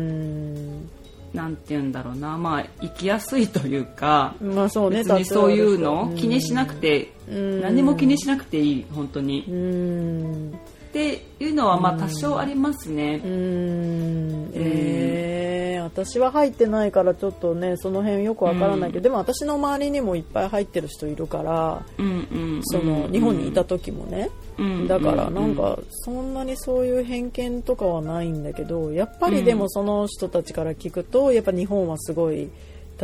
[1.35, 2.39] なんて言うんだろうな。
[2.39, 9.45] まあ生きやすいというかまあそうね別にそういうの気にしなくてうん何も気にしなくていい本当に。
[9.49, 10.59] うん
[10.95, 13.21] っていうのはまあ多少ありますね。
[13.25, 14.51] うん。
[14.55, 22.11] えー、私は入ってないからちょっとねその辺よくわからないけど、でも私の周りにもいっぱい入ってる人いるからうんう
[22.59, 32.51] んその日本にいた時もね、うんだからなんかそんなにそういう偏見とかはないんだけどやっぱりでもその人たちから聞くとやっぱ日本はすごい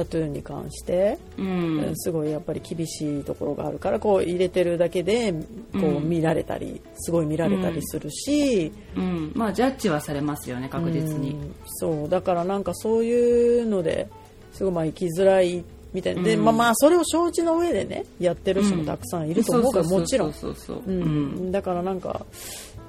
[0.04, 1.92] タトゥーに関して、うん。
[1.94, 5.32] すごいやっぱり厳しいところがあるからこう入れてるだけで
[5.72, 9.32] こう見られたりすごい見られたりするし、うん。
[9.34, 11.32] まあジャッジはされますよね確実に。
[11.32, 11.54] うん。
[11.66, 12.08] そう。
[12.08, 14.08] だからなんかそういうので
[14.52, 16.22] すごいまあ生きづらいみたいな。
[16.22, 16.44] で、うん。
[16.44, 21.52] まあまあそれを承知の上でねやってる人もたくさんいると思うから、もちろん。
[21.52, 22.24] だからなんか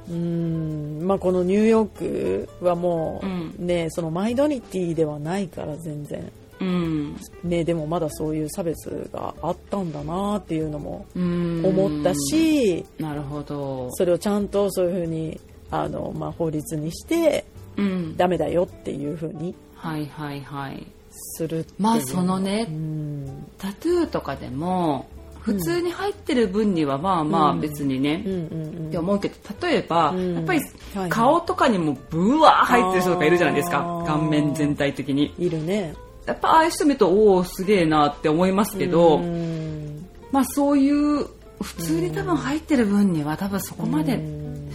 [0.10, 1.02] うん。
[1.04, 3.24] まあこのニューヨークはも
[3.60, 7.16] うね、そのマイノリティではないから全然うん。
[7.44, 11.66] ねでもまだそういう差別があったんだなっていうのもうん。
[11.66, 13.90] 思ったし、なるほど。
[13.94, 15.40] それをちゃんとそういうふうに
[15.72, 17.46] あの、まあ、法律にして
[17.78, 18.16] うん。
[18.16, 20.86] ダメだよっていうふうにはいはいはい。
[21.14, 23.46] するまあそのねうん。
[23.58, 25.08] タトゥーとかでも
[25.42, 29.36] 普通に入ってる分にはまあまあ別にね、うんうんって思うけど
[29.68, 30.36] 例えば、うん。
[30.36, 30.62] やっぱり
[31.10, 34.04] 顔とかにもブワー入ってる人とかいるじゃないですか。
[34.06, 35.34] 顔面全体的に。
[35.40, 40.08] いるねやっぱああいう人見るとおおすげえなって思いますけど、うん。
[40.32, 41.28] まあそういう
[41.62, 44.70] 普通に多分入ってる分には多分そこまで、うん。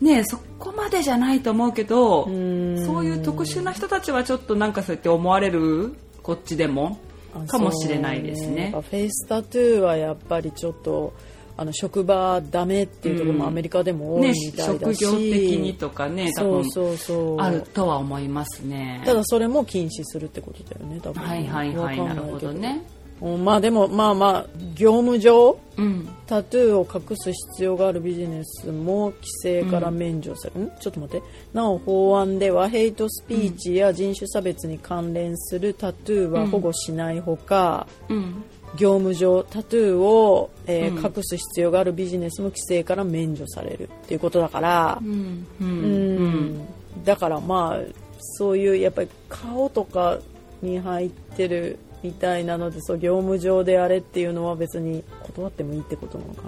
[0.00, 2.84] ねそこまでじゃないと思うけど、ん。
[2.84, 6.98] そういう特殊な人たちはちょっとなんかそうやって思われるこっちでも
[7.34, 8.72] あかもしれないですね。
[8.72, 11.12] face tattoo はやっぱりちょっと
[11.60, 16.96] あの職場ダメっていうところもアメリカでも多いねみたいだし、職業的にとかね多分そうそう。
[16.96, 19.02] そうあるとは思いますね。
[19.04, 21.20] ただそれも禁止するってことだよね多分。
[21.20, 22.86] はいはいはいなるほどね。
[23.20, 26.08] うんまあでもまあまあ業務上うん。
[26.28, 30.70] タトゥーを隠す必要があるビジネスも規制から免除され、ん？
[30.78, 31.26] ちょっと待って。
[31.52, 38.44] なお法案ではヘイトスピーチや人種差別に関連するタトゥーは保護しないほか、うん
[38.76, 41.04] 業務上タトゥーを、えーうん。
[41.04, 45.46] 隠す必要があるビジネスも規制から免除されるっていうことだからう、ん。
[45.60, 46.34] ううん。
[46.56, 46.68] ん。
[47.04, 50.18] だからまあそういうやっぱり顔とか
[50.62, 56.42] に入ってるみたいなのでそう業務上であれっていうのは別に断ってもいいってことなのか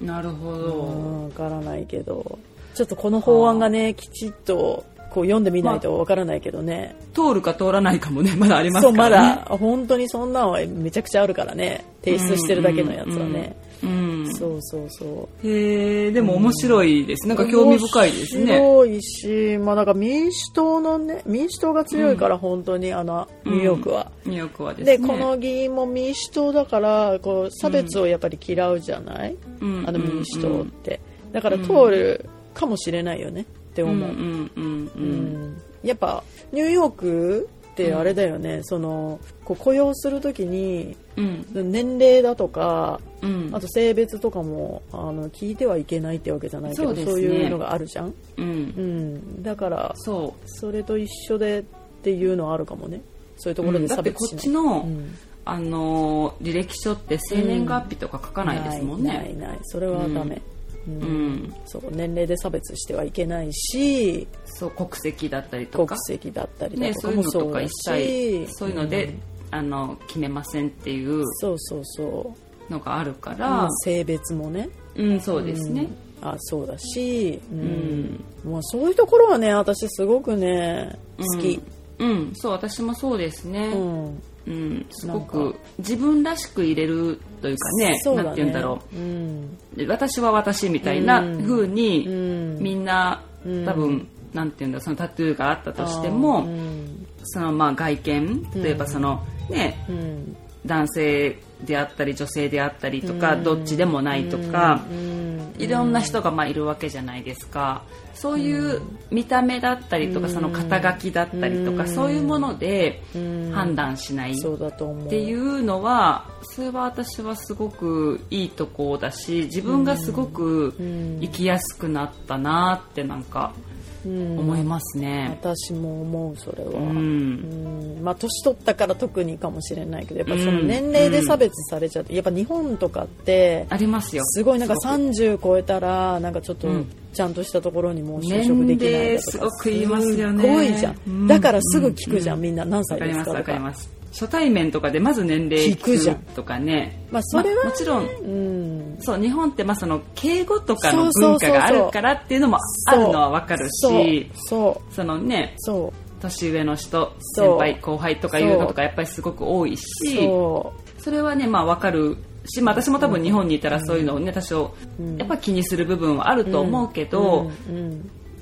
[0.00, 0.14] な？
[0.14, 0.74] なるほうど。
[0.74, 2.38] んわからないけど。
[2.74, 4.84] ちょっとこの法案がねきちっと
[5.16, 9.42] こう読んでみないとわからないけどね、通るか通らないかもねまだありますそうまからね。
[9.48, 14.34] だ本当にそんなんはめちゃくちゃあるからね提出してるだけのやつはね、うん。
[14.34, 17.26] そうそうそうへえでも面白いです。
[17.26, 18.58] なんか興味深いですね。
[18.58, 24.12] 面白いし、まあ、なんか民主党のね民主党が強いから本当にあのニューヨークは。
[24.26, 25.08] ニューヨークはですでね。
[25.08, 31.00] この議員も民主党だからこう差別をやっぱり嫌うじゃない、うんあの民主党って、
[31.32, 35.52] だから通るかもしれないよねってうん思う、うんうんううん。
[35.52, 41.70] んやっぱニューヨークってあれだよね、そのこう雇用するときにうん。
[41.70, 43.50] 年齢だとかうん。
[43.52, 47.22] あと性別とかもあの聞いてはいけないってわけじゃないけどそうね。
[47.22, 48.44] いうのがあるじゃん、うん。
[48.44, 51.62] うん、だからそそれと一緒でっ
[52.02, 53.02] ていうのはあるかもね。
[53.36, 53.72] そういうとこう。
[53.72, 55.14] ろで差別しない、っちのうん。
[55.44, 59.30] あのー履歴書って生年月日とか書かないですもんないなね。
[59.32, 59.58] いない。
[59.62, 60.40] それはダメ、
[60.86, 61.02] うん。
[61.02, 69.14] うんそう年齢で差別してはいけないしそう国籍だったりと国か籍だったりとかかもそうだ一し切そういうので、
[69.50, 72.34] あの決めませんっていうそうそうそ
[72.70, 74.68] のがあるかう、ら、性別もね。
[74.96, 75.88] うんそうですね、
[76.22, 77.60] あそうだし、うん。
[77.60, 78.24] ん。
[78.44, 81.60] もうそういうところはね私すごくね好き、
[81.98, 88.28] うん、そう私もそうですね、うんうんすごく自分らしく入れるというかねそうだね。
[88.28, 88.96] なんて言うんだろう。
[88.96, 89.58] ん。
[89.74, 91.42] うで私は私みたいなうん。
[91.42, 92.58] 風に、うん。
[92.58, 93.64] みんなうん。
[93.64, 97.06] 多分、なんて言うんだろうそのタトゥーがあったとしても、うん。
[97.24, 100.36] そのまあ外見例えばその、ねうん。
[100.64, 103.44] 男性であったり女性であったりとか、うん。
[103.44, 105.54] どっちでもないとか、うん。
[105.58, 107.82] いろんな人がまあいるわけじゃないですか。
[108.14, 110.32] そういう見た目だったりとか、うん。
[110.32, 111.88] その肩書きだったりとか、うん。
[111.88, 113.52] そういうものでうん。
[113.52, 114.32] 判断しない。
[114.32, 121.18] っていうのはそれは私はすごくいいとこだし自分がすごくうん。
[121.20, 123.75] 生きやすくなったなってなんかうん
[124.06, 125.38] 思いますね。
[125.40, 127.98] 私も思うそれは、ううん。
[128.00, 134.22] んまあ年取ったから特にかもしれないけどやっぱその年齢で差別されちゃって、やっぱ日本とかってありますよ。
[134.24, 135.00] すごいなんかすごく。
[135.02, 136.86] 30超えたらなんかちょっとうん。
[137.16, 143.74] ちゃんとしたところにもう就職できないだとか年齢すごく言いますよねすごいじゃん、うんだからすぐ聞くじゃん、うんみんな何わ歳ですかとか
[144.18, 147.06] 初対面とかでまず年齢聞くとかね。
[147.10, 148.06] まあそれはまあもちろん。
[148.06, 148.96] うん。
[148.98, 154.30] そう日本ってまあその敬語とかの文化があるからっていうのもあるのはわかるし。
[154.34, 154.94] そう。
[154.94, 156.22] そのねそう。
[156.22, 159.84] 年上の人先輩後輩とかいうのとかやっぱりすごく多いし。
[160.26, 165.18] そそれはねまあわかるし、まあ、私も多分日本にいたらそういうのをね多少うん。
[165.18, 167.50] やっぱ気にする部分はあると思うけど、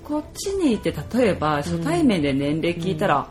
[0.05, 3.29] こっちにいて例えば初対面で年齢聞いたら、は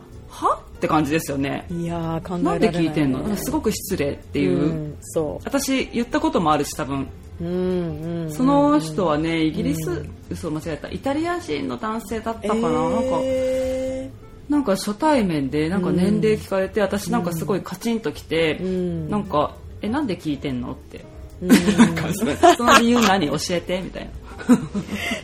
[0.83, 1.65] って感じですよね。
[1.71, 2.83] いやー考えなんられない。
[2.83, 3.37] で聞いてんの？
[3.37, 7.07] すごく失礼っていう、うんそ私言ったこともあるし多分。
[7.39, 10.89] う、うんうん、その人はねイギリス、嘘間違えた。
[10.89, 12.69] イタリア人の男性だったかな、なん
[13.03, 13.19] か。
[13.23, 14.11] え
[14.49, 19.09] なんか初対面でなんか年齢聞かれて、私なんかすごいカチンときて、ーうん。
[19.09, 21.05] なんか「えなんで聞いてんの?」って、
[21.41, 21.47] うん。
[21.47, 22.09] なんか
[22.57, 23.27] その理由何？
[23.27, 23.81] 教えて？
[23.81, 24.11] みたいな、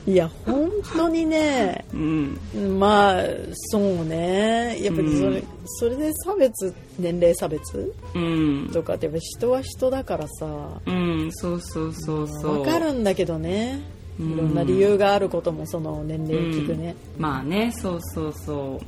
[0.07, 1.85] いや本当にね。
[1.93, 2.39] うん、
[2.79, 3.23] まあ
[3.71, 4.81] そうね。
[4.81, 5.43] やっぱりそれ,、うん。
[5.65, 8.69] それで差別年齢差別うん。
[8.71, 10.47] とかってやっぱ人は人だからさ。
[10.85, 12.59] うんそうそうそうそう。
[12.61, 13.81] わかるんだけどね。
[14.19, 14.33] うん。
[14.33, 18.79] いろんな理由があることもその年齢を聞くね、まあねそうそうそ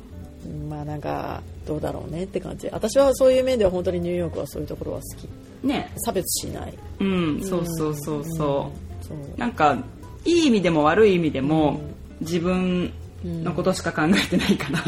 [0.68, 2.68] まあなんかどうだろうねって感じ。
[2.72, 5.28] 私はそういう面では本当にニューヨークはそういうところは好き。
[5.64, 5.92] うね。
[5.98, 6.74] 差別しない。
[7.00, 9.38] うんそうそうそうそう、そう。
[9.38, 9.76] なんか
[10.24, 11.80] いい意味でも悪い意味でも、
[12.20, 12.92] 自分
[13.24, 14.82] のことしか考えてないかな、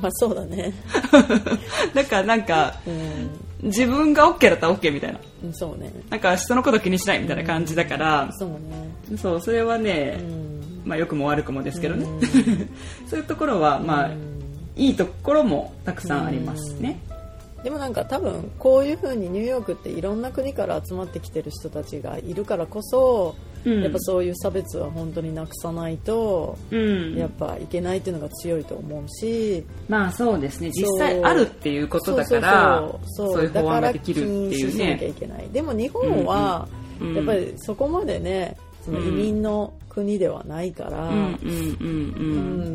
[0.00, 0.72] まあそうだね。
[1.94, 3.46] だからなんかうん。
[3.62, 5.20] 自分が OK だったら OK みたいな。
[5.44, 5.90] うんそうね。
[6.10, 9.16] なんか人のこと気にしないみたいな感じだから、そうね。
[9.16, 10.82] そうそれはね、うん。
[10.84, 12.06] まあ良くも悪くもですけどね、
[13.08, 14.36] そういうところはまあ、うん。
[14.76, 17.00] いいところもたくさんありますね、
[17.64, 23.34] でもなんか多分こういう風にニューヨークっていろんな国から集まってきてる人たちがいるからこそ、
[23.66, 23.82] うん。
[23.82, 27.16] やっぱそういう差別は本当になくさないと、うん。
[27.16, 29.64] やっぱいけないっていうのが強いと思うし。
[29.88, 30.70] まあそうですね。
[30.70, 35.08] 実際あるっていうことだからそういう法案ができるっていうね。
[35.08, 35.48] いけない。
[35.52, 36.68] でも日本は
[37.14, 41.10] やっぱりそこまでねその移民の国ではないから、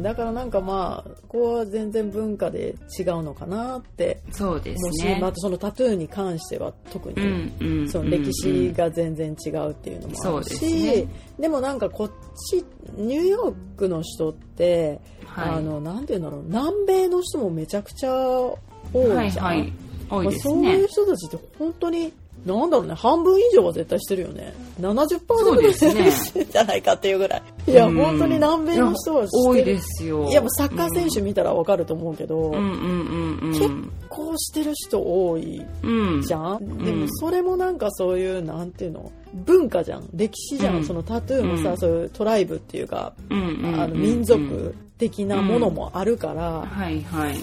[0.02, 5.20] だからなんかまあここは全然文化で違うのかなってそうですね。
[5.22, 11.08] またそのタトゥーに関しては特に、その歴史が全然違うっていうのもあるそうでね。
[11.40, 12.12] でもなんかこっ
[12.50, 12.66] ち
[12.98, 15.50] ニューヨークの人って、はい。
[15.56, 16.44] あのなんていうんだろう。
[16.44, 18.58] 南米の人もめちゃくちゃ多
[18.94, 19.74] いじゃん、はいはい。
[20.10, 22.12] 多いですまあそうねいう人たちって本当に
[22.46, 22.96] なんだろうね。
[22.96, 24.54] 半分以上は絶対してるよね。
[24.80, 27.44] 70%そうぐらいしてるんじゃないかっていうぐらい。
[27.68, 30.28] いやうん本当に南米の人はしてる多いですよ。
[30.28, 33.70] いやもうサッカー選手見たらわかると思うけど、結
[34.10, 36.84] 構してる人多いうんじゃん、ん。
[36.84, 39.12] でもそれもなんかそういうなんていうの？
[39.34, 40.10] 文化じゃん。
[40.14, 40.86] 歴史じゃん、うん。
[40.86, 41.78] そのタトゥーもさ、うん。
[41.78, 47.38] そういうトライブっていうか、あの民族的なものもあるから、はいはい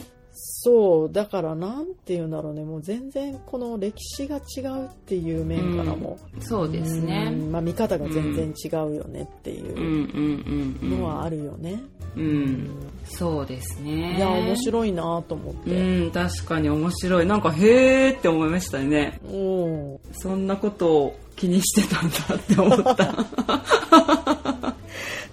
[0.69, 2.63] そうだからなんていうんだろうね。
[2.63, 7.31] もう全然この歴史が違うっていう面からも、そうですね。
[7.33, 7.51] うん。
[7.51, 9.79] まあ、見方が全然違うよねっていうん。
[9.79, 9.85] うん。
[9.85, 10.79] ううん。
[10.83, 10.99] うん。
[10.99, 11.83] のはあるよね、
[12.17, 12.69] うん。
[13.05, 14.19] そうですね。
[14.19, 17.27] いや面白いなと思っうて、ん確かに面白い。
[17.27, 19.21] なんかへーって思いましたね。
[19.25, 19.37] う
[19.97, 24.75] んそんなことを気にしてたんだって思った。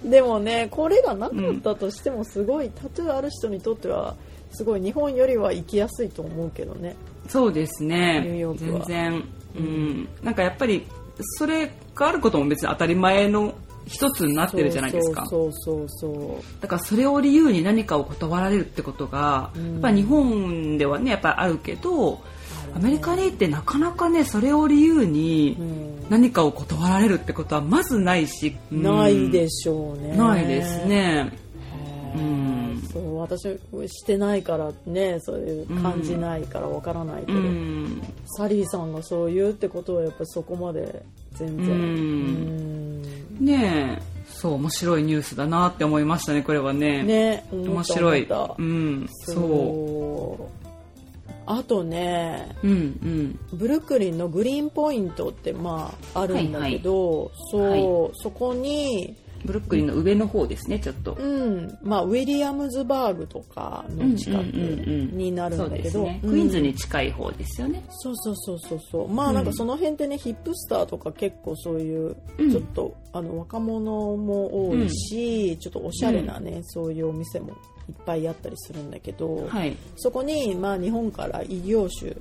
[0.02, 4.14] でもねこれがなかったとしてもすごい、タトゥーある人にとっては
[4.56, 6.96] すごい日本よりは生きやすいと思うけどね。
[7.28, 8.22] そうですね。
[8.24, 8.84] ニューヨークは。
[8.86, 9.24] 全然。
[9.56, 10.08] うん。
[10.22, 10.86] なんかやっぱり
[11.18, 13.54] それがあることも別に当たり前の
[13.86, 15.24] 一つになってるじゃないですか。
[15.26, 16.62] そうそうそうそう。
[16.62, 19.72] だからそれを理由に何かを断られるってことが、うん。
[19.74, 22.20] やっぱ日本ではねやっぱあるけど
[22.74, 25.96] アメリカに行ってなかなかねそれを理由にうん。
[26.08, 28.82] 何かを断られるってことはまずないし、うん。
[28.82, 30.16] ないでしょうね。
[30.16, 31.32] ないですね。
[32.16, 32.82] うん。
[32.92, 33.42] そう私
[33.88, 38.02] してないからねそういう感じないからわからないけど、うん。
[38.36, 41.02] サリーさんがそう言うってことはやっぱりそこまで
[41.32, 41.66] 全然。
[41.66, 41.72] うん。
[43.38, 43.44] うん。
[43.44, 44.16] ねえ。
[44.28, 47.02] そう面白いニュースだなって思いましたねこれはね。
[47.02, 48.24] ね面白い。
[48.24, 50.66] うんそそう。
[51.46, 53.38] あとねううんうん。
[53.52, 61.12] ブルックリンのグリーンポイントってまああるんだけど、そう、はそこにブルックリンの上の方ですねちょっと。
[61.14, 61.78] うん。
[61.82, 67.84] まあ、ウィリアムズバーグとかの近くになるんだけど、クイーンズに近い方ですよね。
[67.90, 69.08] そうそうそうそうそう。
[69.08, 72.50] まあなんかその辺ってね、ヒップスターとか結構そういううん。
[72.50, 77.50] ちょっと、あの若者も多いし、ちょっとおしゃれなね、そういうお店も
[77.88, 79.76] いっぱいあったりするんだけど、はい。
[79.96, 82.14] そこにまあ日本から異業種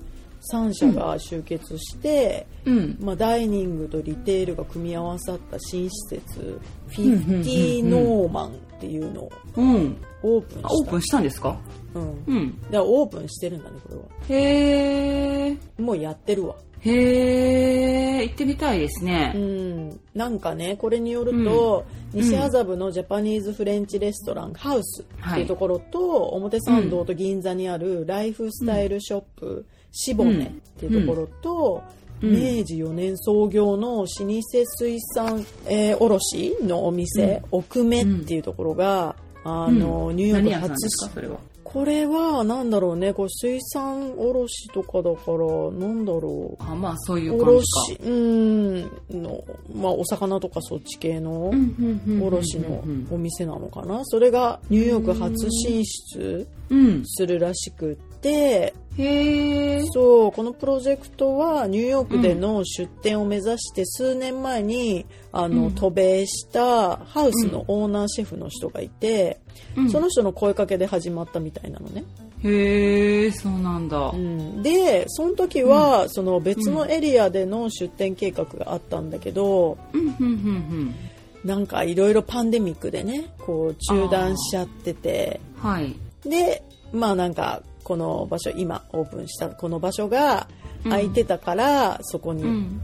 [0.54, 2.98] 3社が集結して、うん。
[3.00, 9.98] まあ、ダイニングとリテールが組み合わさった新施設フんうんうんうんィフティノーマンっていうのをうん。
[10.24, 10.68] オープンした。
[10.68, 11.58] あオープンしたんですか？
[11.94, 12.62] うん、うん。
[12.64, 14.02] だからオープンしてるんだねこれは。
[14.30, 16.56] へえもうやってるわ。
[16.82, 20.00] へえ行ってみたいですうねん。
[20.14, 22.22] なんかねこれによると、うん。
[22.22, 31.84] 西麻布のジャパニーズフレンチレストランハウスっていうところと、表参道と銀座にあるライフスタイルショップ、シボネっていうところと、
[32.22, 32.32] うん。
[32.32, 41.12] 明治4年創業の老舗水産、えー卸のお店、奥目っていうところが、あの、ニューヨーク初ですか？
[41.16, 41.38] それは。
[41.64, 46.64] これはなんだろうねこう水産卸とかだからなんだろう。
[46.64, 47.52] あまあそういう感じか。
[47.52, 48.82] 卸うん。
[49.24, 49.44] の、
[49.76, 51.52] まあ、お魚とかそっち系の
[52.22, 52.82] 卸の
[53.12, 54.02] お店なのかな。
[54.06, 57.02] それがニューヨーク初進出うん。
[57.06, 65.06] するらしくってへえそうこのプロジェクトはニューヨークでの出店を目指して数年前に
[65.38, 69.42] あの、渡米したハウスのオーナーシェフの人がいて、
[69.76, 69.90] うん。
[69.92, 72.06] その人の声かけで始まったみたいなのね。
[72.42, 74.12] へえそうなんだ。
[74.12, 74.64] うん。
[74.64, 80.96] でその時は、その別のエリアでの出店計画があったんだけど、うんうんうん
[81.44, 85.42] なんかいろいろパンデミックでねこう中断しちゃってて。
[85.64, 85.96] うんはい。
[86.24, 90.48] でまあなんかこの場所今オープンしたこの場所が
[90.84, 92.82] 空いてたから、そこにうん。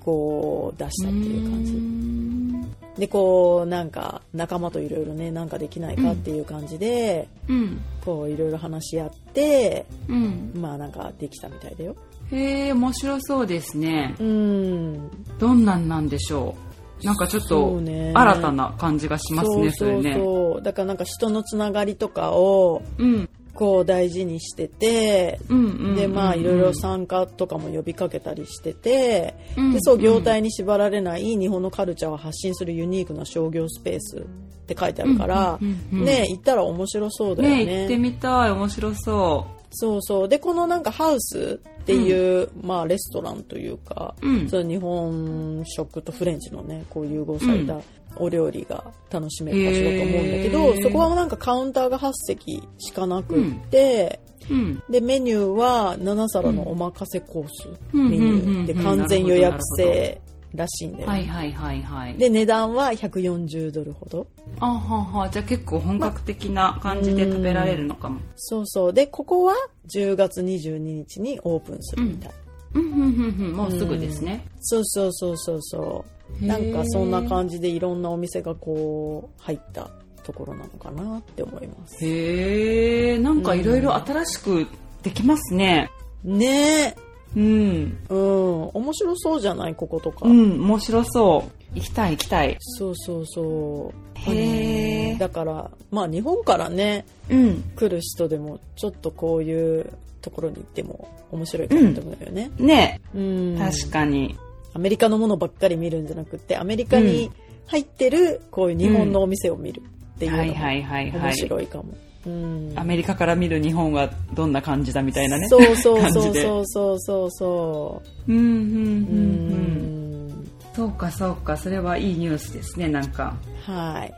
[0.00, 2.74] こう出したっていう感じ、うん。
[2.96, 7.80] でこうなんか仲間といろいろねなんかできないかっていう感じで、うん。
[8.06, 10.52] こういろいろ話し合ってうん。
[10.54, 11.94] まあなんかできたみたいだよ。
[12.32, 14.16] へえ面白そうですね。
[14.18, 15.10] うん。
[15.38, 16.54] どんなんなんでしょ
[17.02, 17.04] う。
[17.04, 20.14] なんかちょっそと新たな感じがしますねそれね。
[20.14, 20.62] そう。
[20.62, 25.96] だからなんか人のつながりとかをうんこう大事にしてて、うんうんうんうん。
[25.96, 34.20] でまあいろいろ参加とかも呼びかけたりしてて、うんでそう業態に縛られない日本のカルチャーを発信するユニークな商業スペースっ
[34.66, 37.64] て書いてあるから、うんうんうんうんね行ったら面白そうだよね。
[37.64, 40.28] ね行ってみたい面白そそうそう。
[40.28, 44.48] でこのなんかハウスっていう、まあレストランというか、うん。
[44.48, 47.80] その日本食とフレンチのねこう融合された
[48.16, 54.82] お料理が楽しめる場所だと思うんだけど、そこはなんかカウンターが8席しかなくって、ううん。
[54.88, 58.10] でメニューは7皿のおまかせコース、うん。
[58.10, 60.20] メニュうんうんうんーで完全予約制
[60.54, 62.14] らしいんだよね、はいはいはいはい。
[62.14, 64.26] で値段は140ドルほど。
[64.60, 65.28] あはは。
[65.28, 68.20] じゃあ結構本格的な感じで食べられるのかも。
[68.36, 68.92] そうそう。
[68.92, 69.54] でここは
[69.88, 72.32] 10月22日にオープンするみたい、
[72.74, 74.46] うんうんうんうんもうすぐですね。
[74.60, 76.04] そうそうそうそうそ
[76.40, 76.44] う。
[76.44, 76.48] へー。
[76.48, 79.90] なんかそんな感じでいろんなお店がこう入った
[80.22, 82.04] ところなのかなって思います。
[82.04, 84.66] へえんかいろいろ新しく
[85.02, 85.90] できますね。
[86.24, 86.42] ねうん。
[86.42, 87.98] えうん。
[88.10, 89.74] 面白そうじゃない？
[89.74, 91.50] こことか、うん面白そう。
[91.74, 92.56] 行きたい行きたい。
[92.60, 94.18] そうそうそう。
[94.30, 97.62] へえだからまあ日本からねうん。
[97.76, 99.90] 来る人でもちょっとこういう
[100.22, 103.00] ところに行っても面白いかなと思うよね、ね。
[103.14, 103.56] うん。
[103.58, 104.36] 確かに。
[104.74, 107.30] アメリカのものばっかり見るんじゃなくてアメリカに
[107.66, 109.82] 入ってるこういう日本のお店を見る
[110.16, 111.36] っていうのはいはいはいも面はい。
[111.36, 111.84] 白いかも、
[112.28, 112.72] うん。
[112.76, 115.48] アメリカから見る日本はどんな感じだみたいなね。
[115.48, 118.32] そうそうそうそうそうそうそう。
[118.32, 120.28] んうんうんうううん。
[120.28, 121.56] んそうかそうか。
[121.56, 123.36] それはいいニュースですねなんか。
[123.64, 124.14] はい。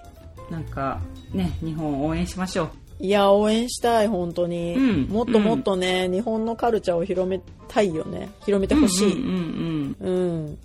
[0.53, 1.01] なんか
[1.33, 2.71] ね日本を応援しましょう。
[3.03, 5.03] いや応援したい本当に、うん。
[5.09, 8.29] もっともっとね、日本のカルチャーを広めたいよね。
[8.45, 10.59] 広めてほしい、うんうんうん。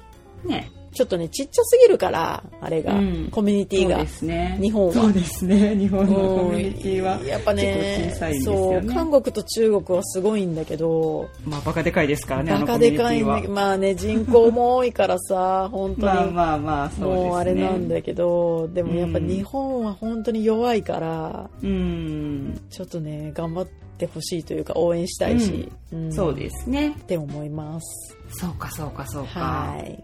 [0.43, 0.49] うん。
[0.49, 3.27] ねちょっとね、ちっちゃすぎるから、あれが、うん。
[3.31, 4.03] コミュニティが。
[4.25, 4.57] ね。
[4.61, 4.93] 日本は。
[4.93, 5.75] そうですね。
[5.75, 17.29] 日本のコうんミュニティはやっぱね結構小さいんですそう韓国と中国はすごいんだけどまあバカでかいですからねあバカでかいまあね人口も多いからさ 本当に、まあまあまあそうですね。
[17.29, 19.27] もうあれなんだけどでもやっぱうん。
[19.27, 22.59] 日本は本当に弱いからうん。
[22.69, 23.67] ちょっとね頑張っ
[23.97, 26.13] てほしいというか応援したいし、うん。
[26.13, 26.89] そうですね。
[26.89, 28.17] って思います。
[28.29, 29.39] そうかそうかそうか。
[29.39, 30.03] はい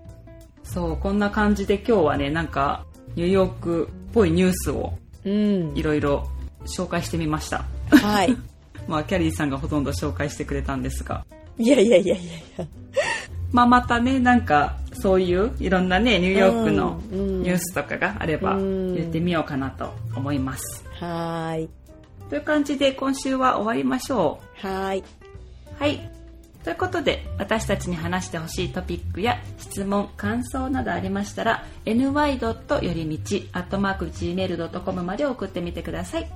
[0.63, 2.85] そうこんな感じで今日はねなんか
[3.15, 4.93] ニューヨークっぽいニュースを
[5.25, 5.77] うん。
[5.77, 6.27] いろいろ
[6.65, 7.65] 紹介してみました。
[7.89, 8.35] はい。
[8.87, 11.25] まあキャリーさんがほとんど紹介してくれたんですが。
[11.57, 12.65] いやいやいやいやいや。
[13.51, 17.43] まあまたねなんかそういういろんなねニューヨークのうんうん。
[17.43, 18.95] ニュースとかがあればうん。
[18.95, 20.83] 言ってみようかなと思います。
[20.99, 21.69] はーい。
[22.29, 24.67] という感じで今週は終わりましょう。
[24.67, 25.03] はーい。
[25.77, 26.11] はい。
[26.63, 32.03] ということで、私たちに話してほしいトピックや質問、感想などありましたら、ny.
[32.03, 36.31] よりみち、gmail.com まで送ってみてください。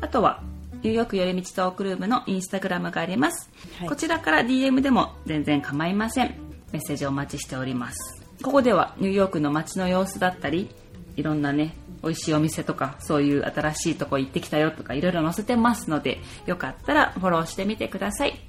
[0.00, 0.42] あとは、
[0.82, 3.50] ニューヨークよりみちトークルームのインスタグラムがあります。
[3.78, 6.34] はいこちらから DM でも全然構いません。
[6.72, 8.26] メッセージお待ちしております。
[8.42, 10.70] ここではニューヨークの街の様子だったり、
[11.16, 18.40] いろんなね、美味しいお店とか、そういう新しいとこ行ってきたよとか、いろいろ載せてますので、よかったらフォローしてみてください。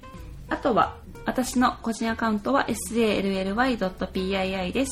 [0.50, 4.92] あとは、私の個人アカウントは sally.pii です。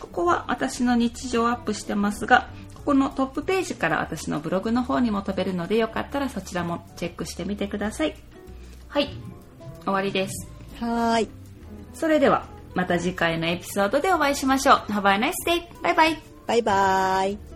[0.00, 8.16] ここは私の日常をアップしてますが、ここのトップページから私のブログの方にも飛べるので、よかったらそちらもチェックしてみてください。
[8.88, 9.10] はい、
[9.84, 10.48] 終わりです。
[10.80, 11.28] はーい
[11.94, 14.76] それでは、また次回のエピソードでお会いしましょう。
[14.90, 15.62] Have a nice day!
[15.82, 17.51] バイバイバイバーイ